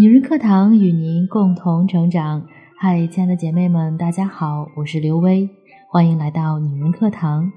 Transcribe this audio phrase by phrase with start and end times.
[0.00, 2.46] 女人课堂与您共同成长。
[2.76, 5.50] 嗨，亲爱的姐妹们，大家好，我是刘薇，
[5.90, 7.50] 欢迎来到女人课堂。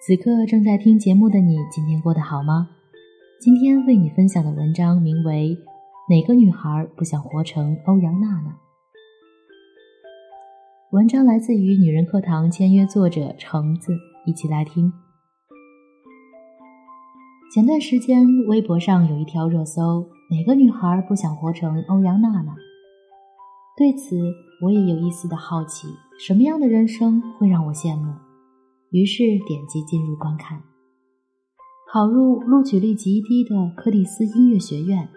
[0.00, 2.68] 此刻正在听节目的你，今天过得好吗？
[3.40, 5.56] 今天为你分享的文章名为
[6.08, 8.50] 《哪个女孩不想活成欧阳娜娜》。
[10.92, 13.92] 文章来自于女人课堂签约作者橙子，
[14.24, 14.92] 一起来听。
[17.52, 20.06] 前段时间，微博上有一条热搜。
[20.30, 22.54] 哪个女孩不想活成欧阳娜娜？
[23.78, 24.14] 对此，
[24.62, 25.88] 我也有一丝的好奇，
[26.20, 28.12] 什么样的人生会让我羡慕？
[28.90, 30.62] 于是点击进入观看。
[31.90, 35.08] 考入录取率极低的柯蒂斯音乐学院，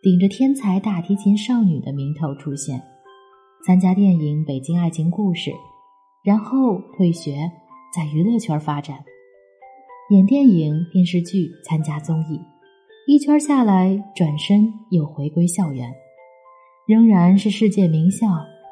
[0.00, 2.82] 顶着天才大提琴少女的名头出现，
[3.66, 5.50] 参加电影《北京爱情故事》，
[6.24, 7.36] 然后退学，
[7.94, 9.04] 在娱乐圈发展，
[10.08, 12.40] 演电影、电视剧，参加综艺。
[13.06, 15.92] 一圈下来，转身又回归校园，
[16.86, 18.26] 仍然是世界名校。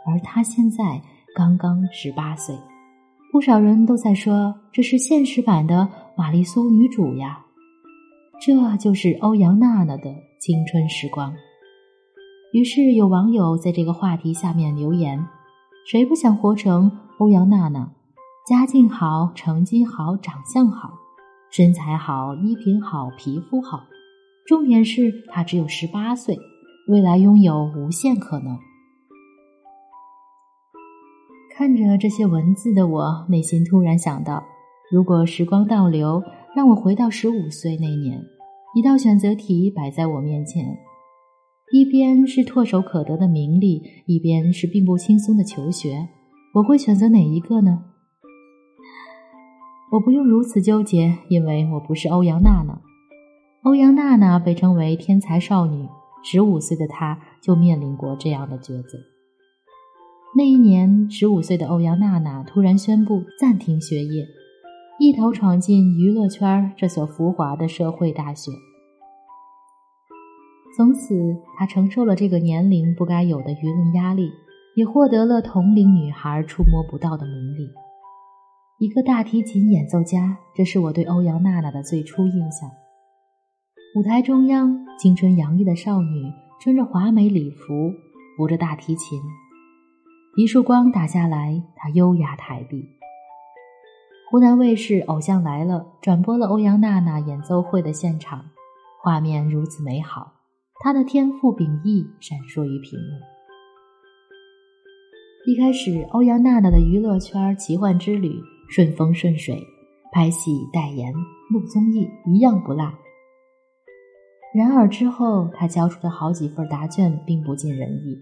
[0.07, 0.99] 而她现在
[1.35, 2.57] 刚刚十八岁，
[3.31, 7.45] 不少人都在说这是现实版的玛丽苏女主呀。
[8.41, 11.35] 这就是欧阳娜娜的青春时光。
[12.55, 15.23] 于是有网友在这个话题下面留言
[15.87, 17.87] ：“谁不想活成欧阳娜娜？
[18.49, 20.91] 家境好，成绩好，长相好，
[21.51, 23.85] 身材好，衣品好，皮肤好。”
[24.47, 26.39] 重点是他只有十八岁，
[26.89, 28.59] 未来拥有无限可能。
[31.55, 34.43] 看着这些文字的我，内心突然想到：
[34.91, 36.23] 如果时光倒流，
[36.57, 38.21] 让我回到十五岁那年，
[38.75, 40.77] 一道选择题摆在我面前，
[41.73, 46.09] 一边是唾手可得的名利，一边是并不轻松的求学，
[46.55, 47.85] 我会选择哪一个呢？
[49.93, 52.81] 我不用如此纠结，因为我不是欧阳娜娜。
[53.65, 55.89] 欧阳娜娜被称为天才少女，
[56.25, 58.99] 十五岁的她就面临过这样的抉择。
[60.37, 64.27] 那一年，十五岁的欧阳娜娜突然宣布暂停学业，
[64.99, 68.51] 一头闯进娱乐圈这所浮华的社会大学。
[70.77, 74.33] 从此，她承受了这个年龄不该有的舆论压力，
[74.75, 77.71] 也获得了同龄女孩触摸不到的名利。
[78.79, 82.69] 一个大提琴演奏家，这是我对欧阳娜娜的最初印象。
[83.95, 86.25] 舞台中央，青春洋溢的少女
[86.59, 87.93] 穿着华美礼服，
[88.35, 89.21] 扶着大提琴。
[90.35, 92.89] 一束光打下来，她优雅抬臂。
[94.31, 98.43] 湖南卫视《偶像来了》转播了欧阳娜娜演奏会的现场，
[99.03, 100.33] 画面如此美好，
[100.81, 103.21] 她的天赋秉异闪烁于屏幕。
[105.47, 109.63] 一开始，欧阳娜娜的娱乐圈奇幻之旅顺风顺水，
[110.13, 111.13] 拍戏、代言、
[111.51, 112.91] 录综艺，一样不落。
[114.55, 118.19] 然而之后，他交出的好几份答卷并不尽人意。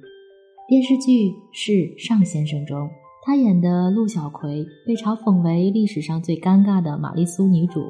[0.69, 1.11] 电视剧
[1.51, 2.89] 《是尚先生》中，
[3.27, 7.83] 他演的陆小葵被嘲讽为历史上最尴尬的玛丽苏女主，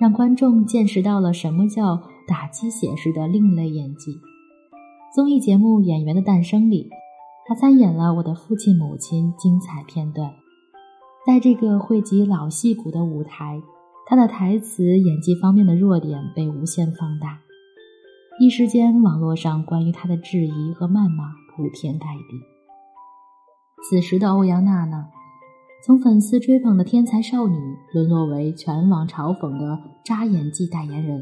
[0.00, 4.10] 让观众见识到了什么叫打鸡血式的另类演技。
[5.14, 6.90] 综艺节目《演员的诞生》里，
[7.46, 10.28] 他参演了《我的父亲母亲》精彩片段。
[11.24, 13.62] 在这个汇集老戏骨的舞台。
[14.10, 17.40] 他的台词、演技方面的弱点被无限放大，
[18.40, 22.40] 一时间，网络上关于他的质疑和谩骂铺天盖地。
[23.82, 25.10] 此时的欧阳娜娜，
[25.84, 27.54] 从粉丝追捧的天才少女，
[27.92, 31.20] 沦落为全网嘲讽的渣演技代言人；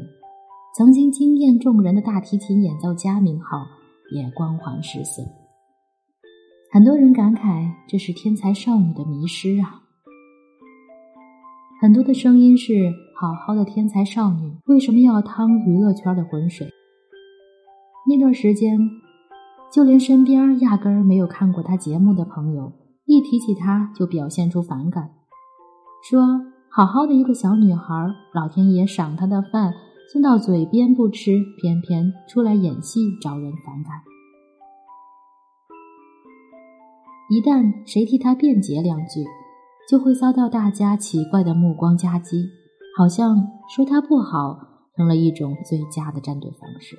[0.77, 3.67] 曾经惊艳众人的大提琴演奏家名号，
[4.15, 5.21] 也光环失色。
[6.71, 9.83] 很多人感慨，这是天才少女的迷失啊。
[11.87, 16.69] 很多的声音是：好好的天才少女，为什么要趟娱乐圈的浑水？
[18.09, 18.77] 那段时间，
[19.71, 22.73] 就连身边压根儿没有看过她节目的朋友，
[23.05, 25.11] 一提起她就表现出反感，
[26.03, 29.71] 说：好好的一个小女孩，老天爷赏她的饭
[30.11, 33.93] 送到嘴边不吃，偏偏出来演戏招人反感。
[37.29, 39.23] 一旦谁替她辩解两句，
[39.89, 42.49] 就会遭到大家奇怪的目光夹击，
[42.97, 44.59] 好像说他不好
[44.95, 46.97] 成了一种最佳的战队方式。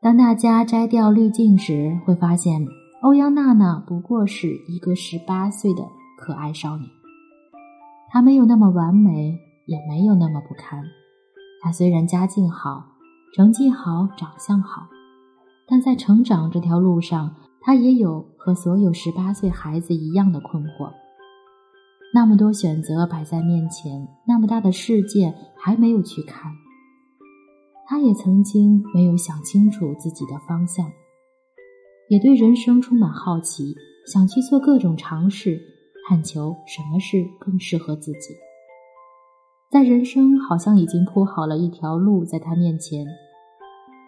[0.00, 2.66] 当大家摘掉滤镜时，会发现
[3.02, 5.84] 欧阳娜娜不过是一个十八岁的
[6.18, 6.84] 可爱少女。
[8.10, 10.82] 她没有那么完美，也没有那么不堪。
[11.62, 12.84] 她虽然家境好，
[13.34, 14.88] 成绩好，长相好，
[15.68, 17.36] 但在成长这条路上。
[17.60, 20.92] 他也有和所有十八岁孩子一样的困惑。
[22.14, 26.50] 那么多选择摆在面前，那么大的世界还没有去看。
[27.86, 30.90] 他也曾经没有想清楚自己的方向，
[32.08, 33.74] 也对人生充满好奇，
[34.06, 35.60] 想去做各种尝试，
[36.08, 38.34] 探求什么事更适合自己。
[39.70, 43.06] 在人生好像已经铺好了一条路在他面前，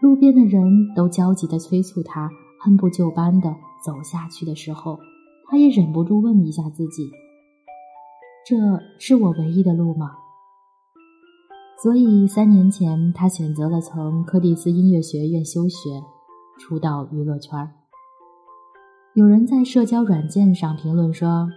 [0.01, 2.31] 路边的人都焦急地催促他，
[2.65, 3.49] 按部就班地
[3.85, 4.99] 走下去的时候，
[5.47, 7.11] 他也忍不住问一下自己：
[8.47, 8.57] 这
[8.99, 10.13] 是我唯一的路吗？
[11.83, 16.03] 所以三年前，他选择了从柯蒂斯音乐学院休学，
[16.59, 17.71] 出道娱乐圈。
[19.15, 21.49] 有人在社交软件上评论说：“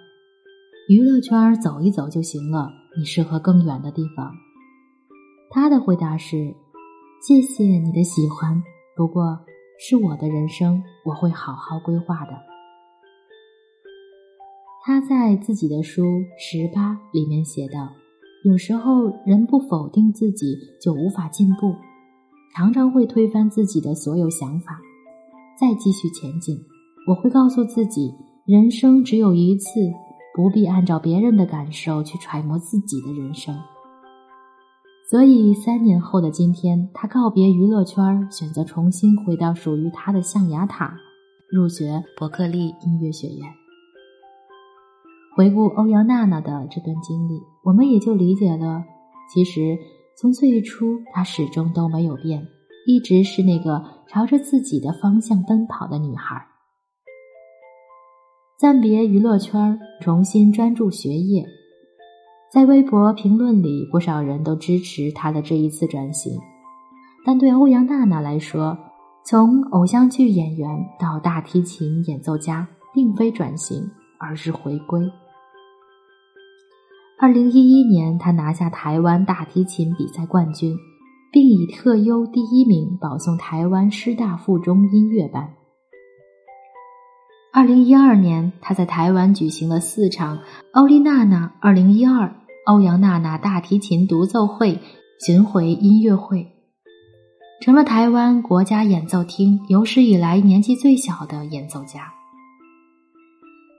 [0.87, 4.31] 娱乐圈走一走就行了，你适合更远的地方。”
[5.51, 6.55] 他的回答是
[7.21, 8.63] ：“谢谢你的喜欢，
[8.95, 9.37] 不过
[9.79, 12.33] 是我的人生，我会好好规划的。”
[14.85, 16.03] 他在自己的书
[16.37, 17.87] 《十八》里面写道。
[18.43, 21.73] 有时候，人不否定自己就无法进步，
[22.53, 24.81] 常常会推翻自己的所有想法，
[25.57, 26.61] 再继续前进。
[27.07, 28.13] 我会告诉自己，
[28.45, 29.69] 人生只有一次，
[30.35, 33.57] 不必按照别人的感受去揣摩自己的人生。
[35.09, 40.97] 所以，三年后的今天，他告别娱乐圈，选择重新回到属于他的象牙塔，
[41.49, 43.47] 入学伯克利音乐学院。
[45.35, 48.83] 回顾欧阳娜娜的这段经历，我们也就理解了，
[49.33, 49.77] 其实
[50.17, 52.47] 从最初她始终都没有变，
[52.87, 56.47] 一直是那个朝着自己的方向奔跑的女孩。
[58.57, 61.45] 暂别娱乐圈，重新专注学业，
[62.53, 66.39] 在微博评论里，不少人都支持她的这一次转型。
[67.25, 68.77] 但对欧阳娜娜来说，
[69.25, 70.69] 从偶像剧演员
[70.99, 73.89] 到大提琴演奏家，并非转型，
[74.19, 75.01] 而是回归。
[77.19, 80.77] 二零一一年，他拿下台湾大提琴比赛冠军，
[81.31, 85.55] 并以特优第一名保送台湾师大附中音乐班。
[87.51, 90.37] 二零一二年，他在台湾举行了四场
[90.73, 92.31] 欧丽娜娜二零一二
[92.65, 94.79] 欧阳娜娜大提琴独奏会
[95.19, 96.47] 巡回音乐会，
[97.61, 102.13] 成了台湾国家演奏厅有史以来年纪最小的演奏家。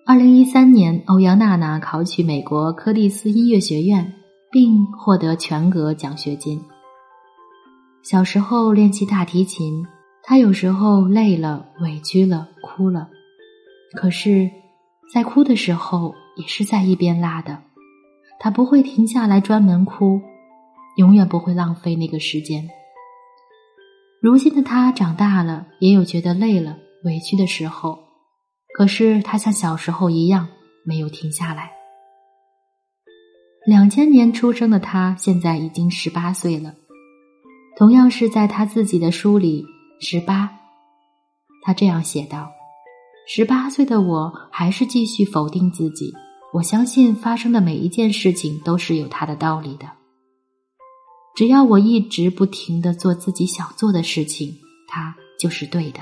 [0.06, 4.12] 二零一三年，欧阳娜娜考取美国柯蒂斯音乐学院，
[4.52, 6.60] 并获得全额奖学金。
[8.02, 9.82] 小时候练习大提琴，
[10.22, 13.08] 她有时候累了、委屈了、哭了，
[13.96, 14.50] 可是，
[15.10, 17.62] 在哭的时候也是在一边拉的，
[18.38, 20.20] 他不会停下来专门哭，
[20.96, 22.68] 永远不会浪费那个时间。
[24.20, 27.98] 如今的他长大了，也有觉得累了、委屈的时候。
[28.76, 30.48] 可是他像小时候一样
[30.84, 31.70] 没有停下来。
[33.66, 36.74] 两千年出生的他，现在已经十八岁了。
[37.76, 39.62] 同样是在他自己的书里，
[40.00, 40.44] 《十八》，
[41.62, 42.50] 他这样写道
[43.26, 46.12] ：“十八岁的我还是继续否定自己。
[46.54, 49.86] 我相信发生的每一件事情都是有它的道理的。
[51.34, 54.54] 只要我一直不停的做自己想做的事情，
[54.86, 55.98] 它就是对的。”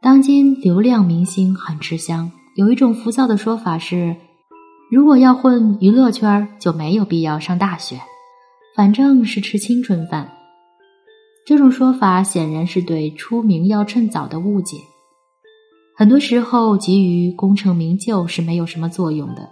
[0.00, 4.16] 当今流量明星很吃香，有一种浮躁的说法是：
[4.90, 8.00] 如果要混娱乐圈，就没有必要上大学，
[8.74, 10.32] 反正是吃青春饭。
[11.44, 14.78] 这种说法显然是对出名要趁早的误解。
[15.98, 19.50] 很多时候，急于功成名就是没有什么作用的。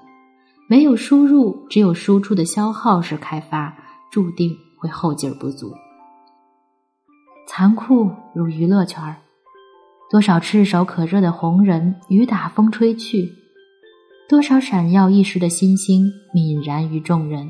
[0.68, 3.76] 没有输入，只有输出的消耗式开发，
[4.12, 5.74] 注定会后劲儿不足。
[7.48, 9.16] 残酷如娱乐圈儿。
[10.08, 13.26] 多少炙手可热的红人，雨打风吹去；
[14.28, 17.48] 多少闪耀一时的星星，泯然于众人。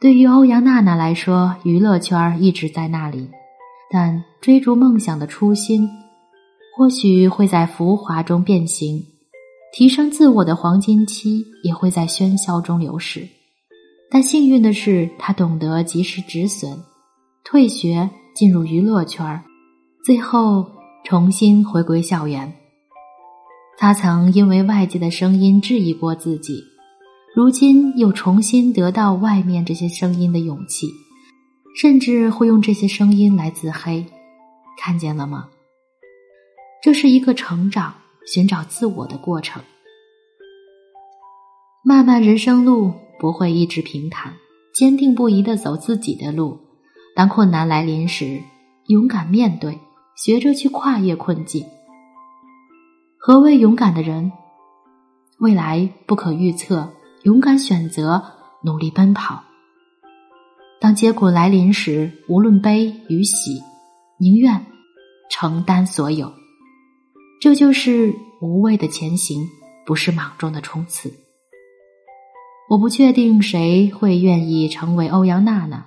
[0.00, 3.30] 对于欧阳娜娜来说，娱乐圈一直在那里，
[3.88, 5.88] 但追逐梦想的初心，
[6.76, 9.00] 或许会在浮华中变形；
[9.72, 13.26] 提升自我的黄金期，也会在喧嚣中流逝。
[14.10, 16.76] 但幸运的是，他懂得及时止损，
[17.44, 19.42] 退学进入娱乐圈
[20.04, 20.66] 最后
[21.02, 22.52] 重新回归校园，
[23.78, 26.62] 他曾因为外界的声音质疑过自己，
[27.34, 30.88] 如今又重新得到外面这些声音的勇气，
[31.80, 34.04] 甚至会用这些声音来自黑。
[34.78, 35.48] 看见了吗？
[36.86, 37.92] 这是一个成长、
[38.28, 39.60] 寻找自我的过程。
[41.82, 44.32] 漫漫人生路不会一直平坦，
[44.72, 46.60] 坚定不移的走自己的路。
[47.16, 48.40] 当困难来临时，
[48.86, 49.76] 勇敢面对。
[50.14, 51.66] 学着去跨越困境。
[53.18, 54.30] 何谓勇敢的人？
[55.40, 56.88] 未来不可预测，
[57.24, 58.22] 勇敢选择，
[58.62, 59.42] 努力奔跑。
[60.80, 63.60] 当结果来临时，无论悲与喜，
[64.20, 64.64] 宁愿
[65.28, 66.32] 承担所有。
[67.40, 69.48] 这就是无畏的前行，
[69.84, 71.12] 不是莽撞的冲刺。
[72.68, 75.86] 我不确定谁会愿意成为欧阳娜娜，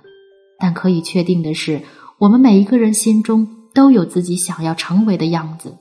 [0.58, 1.82] 但可以确定的是，
[2.18, 5.76] 我们每一个人心中都有自己想要成为的样子。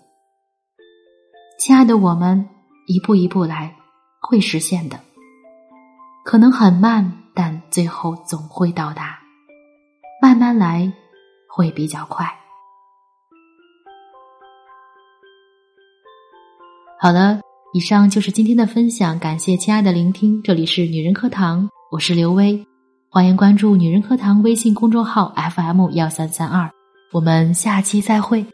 [1.60, 2.50] 亲爱的，我们
[2.88, 3.76] 一步一步来，
[4.22, 5.00] 会实现的。
[6.26, 9.20] 可能很慢，但最后总会到达。
[10.22, 10.92] 慢慢来，
[11.48, 12.39] 会比较快。
[17.02, 17.40] 好了，
[17.72, 20.44] 以上就是今天的分享，感谢亲爱的聆听。
[20.44, 22.62] 这里是女人课堂，我是刘薇，
[23.10, 26.70] 欢迎关注女人课堂微信公众号 FM 幺三三二，
[27.14, 28.46] 我们下期再会。